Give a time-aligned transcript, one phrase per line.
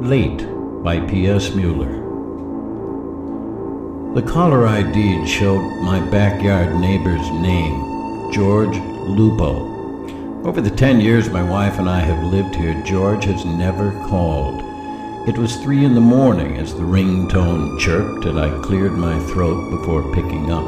[0.00, 0.46] Late
[0.82, 1.54] by P.S.
[1.54, 1.92] Mueller.
[4.14, 9.68] The caller ID showed my backyard neighbor's name, George Lupo.
[10.48, 14.62] Over the ten years my wife and I have lived here, George has never called.
[15.28, 19.70] It was three in the morning as the ringtone chirped, and I cleared my throat
[19.70, 20.64] before picking up.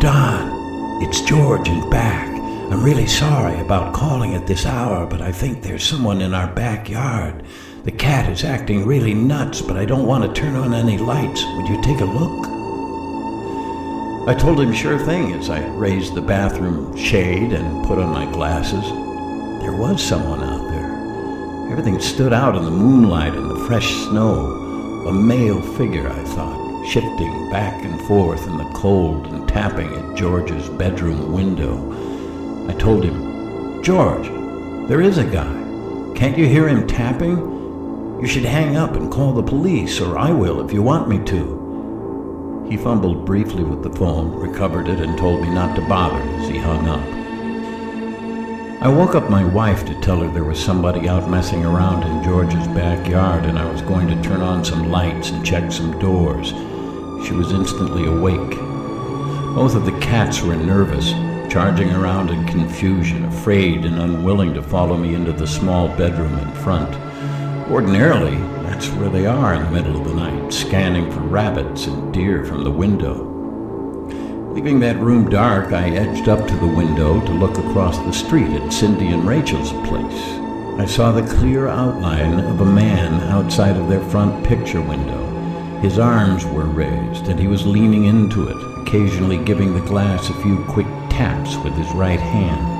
[0.00, 2.28] Don, it's George and back.
[2.72, 6.50] I'm really sorry about calling at this hour, but I think there's someone in our
[6.54, 7.44] backyard.
[7.86, 11.44] The cat is acting really nuts, but I don't want to turn on any lights.
[11.54, 12.48] Would you take a look?
[14.28, 18.28] I told him sure thing as I raised the bathroom shade and put on my
[18.32, 18.82] glasses.
[19.62, 21.70] There was someone out there.
[21.70, 25.06] Everything stood out in the moonlight and the fresh snow.
[25.06, 30.16] A male figure, I thought, shifting back and forth in the cold and tapping at
[30.16, 31.78] George's bedroom window.
[32.68, 34.26] I told him, George,
[34.88, 35.54] there is a guy.
[36.16, 37.55] Can't you hear him tapping?
[38.20, 41.18] You should hang up and call the police, or I will if you want me
[41.24, 42.66] to.
[42.66, 46.48] He fumbled briefly with the phone, recovered it, and told me not to bother as
[46.48, 47.16] he hung up.
[48.82, 52.24] I woke up my wife to tell her there was somebody out messing around in
[52.24, 56.48] George's backyard and I was going to turn on some lights and check some doors.
[57.26, 58.58] She was instantly awake.
[59.54, 61.12] Both of the cats were nervous,
[61.52, 66.52] charging around in confusion, afraid and unwilling to follow me into the small bedroom in
[66.56, 67.05] front.
[67.68, 72.14] Ordinarily, that's where they are in the middle of the night, scanning for rabbits and
[72.14, 73.24] deer from the window.
[74.52, 78.50] Leaving that room dark, I edged up to the window to look across the street
[78.50, 80.22] at Cindy and Rachel's place.
[80.78, 85.26] I saw the clear outline of a man outside of their front picture window.
[85.80, 90.40] His arms were raised, and he was leaning into it, occasionally giving the glass a
[90.40, 92.75] few quick taps with his right hand.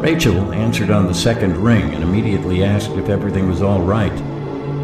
[0.00, 4.14] Rachel answered on the second ring and immediately asked if everything was all right.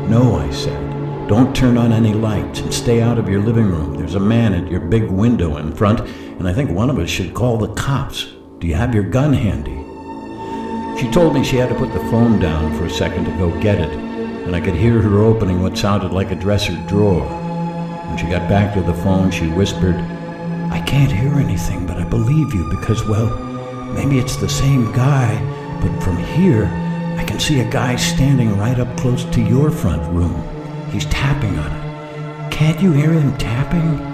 [0.09, 1.29] No, I said.
[1.29, 3.95] Don't turn on any lights and stay out of your living room.
[3.95, 7.09] There's a man at your big window in front, and I think one of us
[7.09, 8.33] should call the cops.
[8.59, 9.81] Do you have your gun handy?
[11.01, 13.57] She told me she had to put the phone down for a second to go
[13.61, 17.25] get it, and I could hear her opening what sounded like a dresser drawer.
[18.09, 19.95] When she got back to the phone, she whispered,
[20.73, 23.54] I can't hear anything, but I believe you because, well,
[23.95, 25.39] Maybe it's the same guy,
[25.81, 26.67] but from here,
[27.17, 30.43] I can see a guy standing right up close to your front room.
[30.91, 32.53] He's tapping on it.
[32.53, 34.14] Can't you hear him tapping?